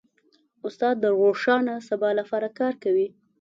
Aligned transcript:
استاد 0.67 0.95
د 1.03 1.05
روښانه 1.19 1.75
سبا 1.89 2.09
لپاره 2.19 2.47
کار 2.59 2.73
کوي. 2.83 3.07